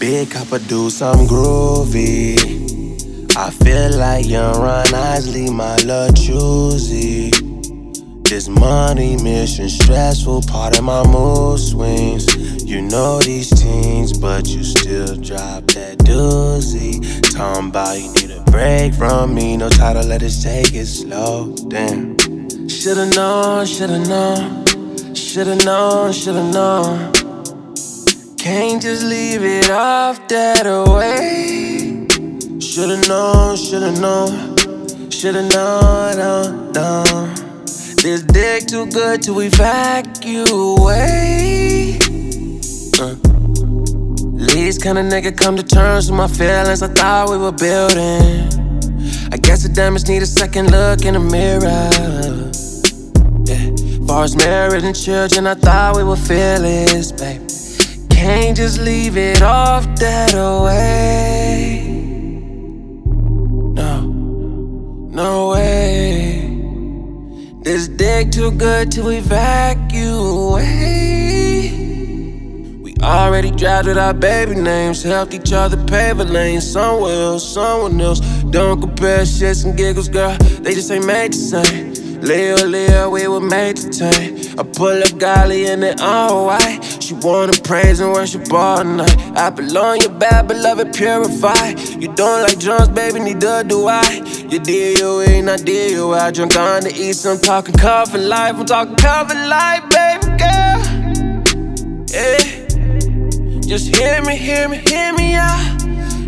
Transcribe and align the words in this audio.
Big 0.00 0.30
copper 0.30 0.58
do 0.60 0.88
something 0.88 1.26
groovy. 1.26 2.34
I 3.36 3.50
feel 3.50 3.98
like 3.98 4.26
young 4.26 4.58
Ron 4.58 4.94
Isley, 4.94 5.50
my 5.50 5.76
love 5.84 6.14
choosy. 6.14 7.30
This 8.22 8.48
money 8.48 9.22
mission 9.22 9.68
stressful, 9.68 10.44
part 10.48 10.78
of 10.78 10.84
my 10.84 11.06
mood 11.06 11.60
swings. 11.60 12.64
You 12.64 12.80
know 12.80 13.18
these 13.18 13.50
teens, 13.50 14.16
but 14.16 14.46
you 14.46 14.64
still 14.64 15.16
drop 15.16 15.66
that 15.74 15.98
doozy. 15.98 16.98
Talking 17.36 17.68
about 17.68 18.00
you 18.00 18.10
need 18.14 18.30
a 18.30 18.40
break 18.50 18.94
from 18.94 19.34
me, 19.34 19.58
no 19.58 19.68
title, 19.68 20.06
let 20.06 20.22
us 20.22 20.42
take 20.42 20.72
it 20.72 20.86
slow. 20.86 21.54
Damn. 21.68 22.16
Should've 22.70 23.14
known, 23.14 23.66
should've 23.66 24.08
known, 24.08 24.64
should've 25.14 25.62
known, 25.62 26.12
should've 26.12 26.54
known. 26.54 27.19
Can't 28.40 28.80
just 28.80 29.04
leave 29.04 29.42
it 29.44 29.70
off 29.70 30.26
that 30.28 30.64
way. 30.88 32.06
Should've 32.58 33.06
known, 33.06 33.54
should've 33.54 34.00
known, 34.00 34.56
should've 35.10 35.52
known, 35.52 36.16
known, 36.16 36.72
known. 36.72 37.34
This 38.00 38.22
dick 38.22 38.66
too 38.66 38.86
good 38.86 39.20
to 39.24 39.40
evacuate. 39.40 40.40
Uh. 42.98 43.16
Least 44.54 44.82
kind 44.82 44.96
of 44.96 45.04
nigga 45.04 45.36
come 45.36 45.54
to 45.58 45.62
terms 45.62 46.10
with 46.10 46.16
my 46.16 46.26
feelings 46.26 46.82
I 46.82 46.88
thought 46.88 47.28
we 47.28 47.36
were 47.36 47.52
building. 47.52 48.48
I 49.30 49.36
guess 49.36 49.64
the 49.64 49.68
damage 49.68 50.08
need 50.08 50.22
a 50.22 50.26
second 50.26 50.70
look 50.70 51.04
in 51.04 51.12
the 51.12 51.20
mirror. 51.20 51.90
Yeah. 53.44 54.06
Far 54.06 54.24
as 54.24 54.34
marriage 54.34 54.84
and 54.84 54.96
children, 54.96 55.46
I 55.46 55.52
thought 55.56 55.94
we 55.94 56.04
were 56.04 56.16
fearless, 56.16 57.12
babe 57.12 57.50
can't 58.20 58.54
just 58.54 58.78
leave 58.78 59.16
it 59.16 59.40
off 59.40 59.86
that 59.96 60.34
way. 60.64 61.80
No, 63.80 64.02
no 65.20 65.50
way. 65.52 66.46
This 67.62 67.88
dick 67.88 68.30
too 68.30 68.50
good 68.50 68.92
to 68.92 69.08
evacuate. 69.08 70.60
We 72.82 72.94
already 73.02 73.50
drafted 73.52 73.96
our 73.96 74.12
baby 74.12 74.54
names, 74.54 75.02
helped 75.02 75.32
each 75.32 75.54
other 75.54 75.82
pave 75.86 76.20
a 76.20 76.24
lane. 76.24 76.60
Somewhere 76.60 77.14
else, 77.14 77.54
someone 77.54 77.98
else. 78.02 78.20
Don't 78.50 78.82
compare 78.82 79.22
shits 79.22 79.64
and 79.64 79.74
giggles, 79.78 80.10
girl. 80.10 80.36
They 80.60 80.74
just 80.74 80.90
ain't 80.90 81.06
made 81.06 81.32
the 81.32 81.38
same. 81.38 82.20
Leo, 82.20 82.56
Leo, 82.66 83.08
we 83.08 83.26
were 83.28 83.40
made 83.40 83.76
to 83.78 83.88
take. 83.88 84.58
I 84.58 84.62
pull 84.62 85.02
up 85.02 85.16
golly 85.16 85.64
in 85.64 85.82
it 85.82 86.02
all 86.02 86.44
white. 86.44 86.89
She 87.10 87.16
wanna 87.16 87.54
praise 87.64 87.98
and 87.98 88.12
worship 88.12 88.52
all 88.52 88.84
night. 88.84 89.36
I 89.36 89.50
belong 89.50 90.00
your 90.00 90.12
bad, 90.12 90.46
beloved, 90.46 90.94
purify. 90.94 91.70
You 91.98 92.06
don't 92.14 92.42
like 92.42 92.60
drums, 92.60 92.88
baby, 92.90 93.18
neither 93.18 93.64
do 93.64 93.88
I. 93.88 94.22
You 94.48 94.60
DOA, 94.60 95.42
not 95.42 95.64
DOI. 95.64 96.30
Drunk 96.30 96.56
on 96.56 96.84
the 96.84 96.94
east, 96.94 97.26
I'm 97.26 97.40
talking 97.40 97.74
cover 97.74 98.16
life. 98.16 98.54
I'm 98.54 98.64
talking 98.64 98.94
cover 98.94 99.34
life, 99.34 99.82
baby 99.90 100.26
girl. 100.38 100.78
Yeah. 102.14 102.38
Just 103.62 103.96
hear 103.96 104.22
me, 104.22 104.36
hear 104.36 104.68
me, 104.68 104.76
hear 104.76 105.12
me 105.12 105.34
out. 105.34 105.82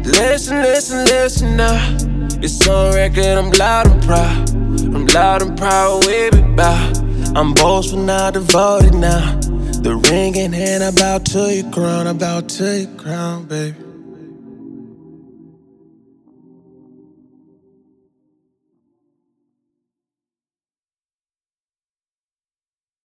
Listen, 0.04 0.62
listen, 0.62 1.04
listen 1.04 1.56
now. 1.56 1.96
It's 2.42 2.66
on 2.66 2.92
record, 2.96 3.38
I'm 3.38 3.52
loud 3.52 3.86
and 3.86 4.02
proud. 4.02 4.50
I'm 4.50 5.06
loud 5.06 5.42
and 5.42 5.56
proud, 5.56 6.06
we 6.06 6.30
be 6.30 6.42
bout. 6.56 6.98
I'm 7.36 7.54
boastful 7.54 8.00
now, 8.00 8.32
devoted 8.32 8.94
now. 8.94 9.41
The 9.82 9.96
ring 9.96 10.36
in 10.36 10.52
hand, 10.52 10.84
about 10.84 11.24
to 11.32 11.52
your 11.52 11.68
crown, 11.72 12.06
about 12.06 12.48
to 12.50 12.82
your 12.82 12.96
crown, 12.98 13.46
baby. 13.46 13.91